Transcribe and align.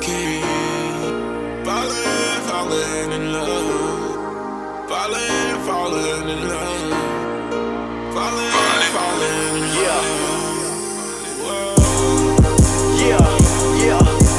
key. 0.00 0.40
Falling, 1.64 2.40
falling 2.48 3.12
in 3.12 3.32
love. 3.32 4.88
Falling, 4.88 5.58
falling 5.66 6.28
in 6.28 6.48
love. 6.48 7.18
Falling, 8.14 8.52
falling 8.94 9.56
in 9.56 9.68
Yeah. 9.80 10.02
love. 11.48 11.80
Yeah, 13.02 13.26
yeah. 13.84 14.30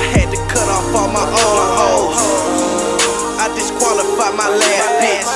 I 0.00 0.02
had 0.14 0.28
to 0.34 0.38
cut 0.52 0.68
off 0.68 0.94
all 0.96 1.08
my 1.08 1.26
old 1.42 1.68
hoes. 1.80 2.22
I 3.38 3.48
disqualified 3.54 4.34
my 4.36 4.48
last 4.48 4.90
bitch. 5.02 5.30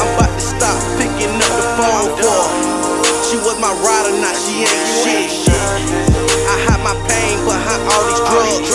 I'm 0.00 0.08
about 0.16 0.32
to 0.38 0.40
stop 0.40 0.78
picking 0.98 1.34
up 1.36 1.52
the 1.60 1.66
phone 1.78 2.10
for. 2.20 2.42
She 3.28 3.36
was 3.36 3.58
my 3.60 3.72
rider, 3.86 4.14
now 4.20 4.34
she 4.34 4.54
ain't 4.62 4.88
shit. 5.04 5.47
My 6.88 6.96
pain 7.04 7.36
behind 7.44 7.84
all 7.84 8.00
these 8.08 8.24
drugs. 8.32 8.72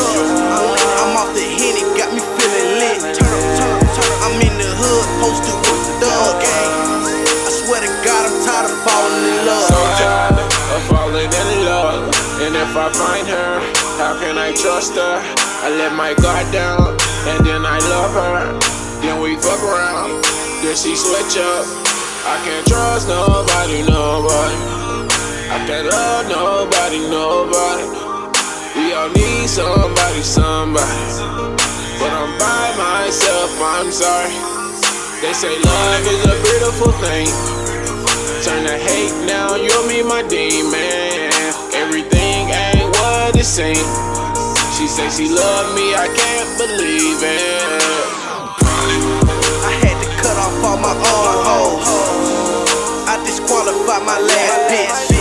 I'm 1.02 1.17
off 1.17 1.34
the 1.34 1.49
henny, 1.49 1.81
got 1.98 2.13
me 2.13 2.21
feeling 2.21 2.70
lit. 2.77 3.02
I'm 4.21 4.38
in 4.38 4.54
the 4.54 4.70
hood, 4.70 5.08
posted 5.17 5.58
with 5.58 5.81
the 5.81 5.98
thug 5.98 6.38
gang. 6.38 7.09
I 7.09 7.49
swear 7.49 7.81
to 7.81 7.90
God, 8.05 8.30
I'm 8.30 8.38
tired 8.45 8.70
of 8.70 8.77
falling 8.85 9.26
in 9.34 9.40
love. 9.49 9.66
So 9.66 9.81
tired 9.98 10.38
of 10.45 10.81
falling 10.94 11.26
in 11.26 11.49
love. 11.66 12.13
And 12.38 12.54
if 12.54 12.77
I 12.77 12.94
find 12.94 13.26
her, 13.34 13.57
how 13.98 14.13
can 14.21 14.38
I 14.38 14.54
trust 14.62 14.93
her? 14.93 15.18
I 15.66 15.73
let 15.73 15.98
my 15.98 16.13
guard 16.13 16.45
down, 16.54 16.93
and 17.34 17.41
then 17.41 17.66
I 17.66 17.82
love 17.90 18.13
her. 18.13 18.54
Then 19.02 19.26
we 19.26 19.41
fuck 19.41 19.57
around, 19.66 20.21
then 20.62 20.77
she 20.77 20.93
switch 20.93 21.41
up. 21.41 21.66
I 22.30 22.38
can't 22.45 22.68
trust 22.68 23.09
nobody, 23.09 23.82
nobody. 23.82 24.57
I 25.49 25.66
can't 25.66 25.90
love 25.90 26.30
nobody, 26.30 27.09
nobody. 27.09 28.02
We 29.03 29.09
all 29.09 29.16
need 29.16 29.49
somebody, 29.49 30.21
somebody. 30.23 31.04
But 31.99 32.12
I'm 32.15 32.32
by 32.40 32.71
myself, 32.79 33.51
I'm 33.59 33.91
sorry. 33.91 34.32
They 35.20 35.34
say 35.34 35.59
love 35.59 36.07
is 36.07 36.23
a 36.23 36.35
beautiful 36.40 36.91
thing. 37.04 37.27
Turn 38.48 38.63
to 38.63 38.77
hate 38.79 39.12
now, 39.27 39.55
you'll 39.55 39.90
be 39.90 40.07
my 40.07 40.24
demon. 40.24 41.35
Everything 41.76 42.48
ain't 42.48 42.96
what 42.96 43.35
it 43.35 43.43
seems. 43.43 43.84
She 44.77 44.87
say 44.87 45.09
she 45.12 45.27
love 45.27 45.76
me, 45.76 45.96
I 45.96 46.07
can't 46.07 46.51
believe 46.55 47.20
it. 47.20 47.84
I 49.68 49.74
had 49.84 49.99
to 49.99 50.09
cut 50.24 50.37
off 50.40 50.63
all 50.63 50.79
my 50.79 50.96
old 50.96 51.43
hoes. 51.43 51.91
I 53.12 53.20
disqualified 53.26 54.05
my 54.07 54.20
last 54.20 54.59
bitch. 54.71 55.12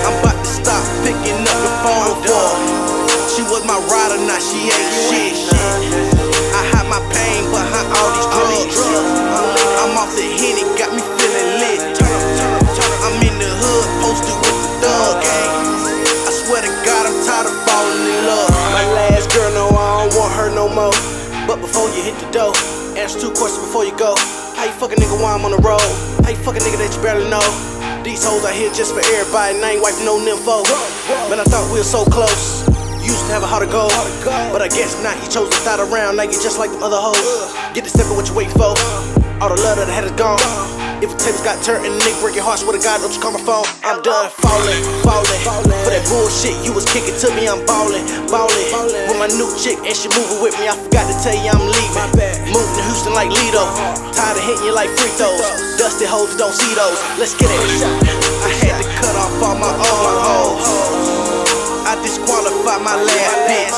I'm 0.00 0.16
about 0.20 0.40
to 0.40 0.48
stop 0.48 0.84
picking 1.04 1.44
up 1.44 1.60
the 1.60 1.72
phone 1.84 2.24
for 2.24 2.65
was 3.50 3.62
my 3.64 3.78
rider, 3.86 4.18
now 4.26 4.38
she 4.42 4.70
ain't 4.70 4.92
shit. 5.06 5.36
I 6.50 6.62
hide 6.74 6.88
my 6.90 7.02
pain 7.14 7.46
behind 7.54 7.86
all 7.94 8.10
these 8.14 8.28
drugs. 8.34 8.78
I'm 9.82 9.94
off 9.94 10.10
the 10.18 10.26
henny, 10.26 10.66
got 10.74 10.90
me 10.90 11.02
feeling 11.14 11.50
lit. 11.62 11.80
I'm 13.06 13.16
in 13.22 13.34
the 13.38 13.46
hood, 13.46 13.86
posted 14.02 14.34
with 14.34 14.58
the 14.58 14.70
thug 14.82 15.22
gang. 15.22 15.50
I 16.26 16.30
swear 16.34 16.62
to 16.62 16.72
God, 16.82 17.06
I'm 17.06 17.18
tired 17.22 17.46
of 17.46 17.56
falling 17.62 18.02
in 18.02 18.18
love. 18.26 18.50
My 18.74 18.84
last 18.98 19.30
girl, 19.30 19.50
no, 19.54 19.70
I 19.70 20.06
don't 20.06 20.14
want 20.18 20.32
her 20.34 20.48
no 20.50 20.66
more. 20.66 20.96
But 21.46 21.62
before 21.62 21.86
you 21.94 22.02
hit 22.02 22.18
the 22.18 22.30
door, 22.34 22.52
answer 22.98 23.20
two 23.20 23.30
questions 23.30 23.62
before 23.62 23.86
you 23.86 23.94
go. 23.94 24.18
How 24.58 24.64
you 24.66 24.74
fucking 24.74 24.98
nigga 24.98 25.14
while 25.22 25.38
I'm 25.38 25.44
on 25.46 25.54
the 25.54 25.62
road? 25.62 25.86
How 26.26 26.34
you 26.34 26.40
fucking 26.42 26.62
nigga 26.66 26.82
that 26.82 26.90
you 26.90 27.02
barely 27.02 27.30
know? 27.30 27.44
These 28.02 28.22
hoes 28.26 28.42
out 28.42 28.54
here 28.54 28.70
just 28.74 28.94
for 28.94 29.02
everybody, 29.02 29.54
and 29.54 29.62
I 29.62 29.78
ain't 29.78 29.82
wiping 29.82 30.06
no 30.06 30.18
nympho. 30.18 30.66
Man, 31.30 31.38
I 31.38 31.44
thought 31.44 31.70
we 31.70 31.78
were 31.78 31.86
so 31.86 32.04
close. 32.06 32.55
Used 33.06 33.30
to 33.30 33.38
have 33.38 33.46
a 33.46 33.46
heart 33.46 33.62
of 33.62 33.70
gold, 33.70 33.94
but 34.50 34.60
I 34.60 34.66
guess 34.66 34.98
not. 34.98 35.14
He 35.22 35.30
chose 35.30 35.46
to 35.46 35.58
thought 35.62 35.78
around, 35.78 36.18
now 36.18 36.26
you 36.26 36.34
just 36.34 36.58
like 36.58 36.74
the 36.74 36.82
other 36.82 36.98
hoes. 36.98 37.22
Get 37.70 37.86
the 37.86 37.90
step 37.94 38.10
of 38.10 38.18
what 38.18 38.26
you 38.26 38.34
wait 38.34 38.50
for. 38.50 38.74
All 39.38 39.46
the 39.46 39.58
love 39.62 39.78
that 39.78 39.86
I 39.86 39.94
had 39.94 40.10
is 40.10 40.16
gone. 40.18 40.42
If 40.98 41.14
the 41.14 41.18
tables 41.20 41.44
got 41.44 41.62
turned 41.62 41.84
and 41.86 41.92
the 41.92 42.00
nigga 42.02 42.18
break 42.24 42.34
your 42.34 42.42
heart, 42.42 42.58
swear 42.58 42.74
to 42.74 42.82
God, 42.82 43.04
don't 43.04 43.12
you 43.12 43.20
call 43.22 43.36
my 43.36 43.42
phone. 43.46 43.68
I'm 43.86 44.02
done 44.02 44.26
falling, 44.42 44.82
falling. 45.06 45.40
For 45.86 45.92
that 45.92 46.02
bullshit 46.10 46.56
you 46.66 46.72
was 46.74 46.88
kicking 46.88 47.14
to 47.20 47.28
me, 47.36 47.46
I'm 47.46 47.62
ballin', 47.68 48.02
ballin'. 48.26 49.06
With 49.06 49.20
my 49.20 49.28
new 49.38 49.46
chick 49.60 49.76
and 49.86 49.94
she 49.94 50.10
moving 50.16 50.42
with 50.42 50.56
me, 50.58 50.66
I 50.66 50.74
forgot 50.74 51.06
to 51.06 51.14
tell 51.22 51.36
you 51.36 51.52
I'm 51.52 51.62
leaving. 51.62 52.10
Moving 52.48 52.74
to 52.74 52.82
Houston 52.90 53.12
like 53.12 53.28
Lido. 53.28 53.62
Tired 54.16 54.40
of 54.40 54.44
hitting 54.48 54.66
you 54.66 54.74
like 54.74 54.90
free 54.98 55.12
throws. 55.20 55.44
Dusty 55.78 56.08
hoes 56.08 56.32
don't 56.34 56.56
see 56.56 56.72
those. 56.72 56.96
Let's 57.20 57.36
get 57.36 57.52
it. 57.52 57.60
I 58.42 58.50
had 58.64 58.80
to 58.80 58.88
cut 58.98 59.14
off 59.20 59.36
all 59.44 59.54
my. 59.60 59.68
I 59.68 60.15
disqualified 62.76 62.82
my 62.82 62.96
last 62.96 63.36
bitch. 63.48 63.72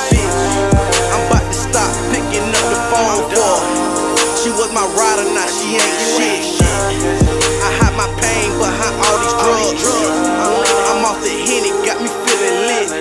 I'm 1.13 1.27
about 1.27 1.47
to 1.47 1.53
stop 1.53 1.93
picking 2.11 2.49
up 2.49 2.67
the 2.71 2.79
phone 2.91 3.31
for 3.31 3.55
her. 3.63 4.37
She 4.37 4.51
was 4.51 4.73
my 4.73 4.87
rider, 4.97 5.25
now 5.35 5.47
she 5.47 5.75
ain't 5.75 5.99
shit. 6.15 6.63
I 7.63 7.71
hide 7.79 7.97
my 7.97 8.09
pain 8.21 8.51
behind 8.59 8.95
all 9.03 9.19
these 9.19 9.37
drugs. 9.39 9.85
I'm 10.91 11.05
off 11.05 11.23
the 11.23 11.31
henny, 11.31 11.71
got 11.87 12.01
me 12.01 12.09
feeling 12.09 12.59
lit. 12.67 12.98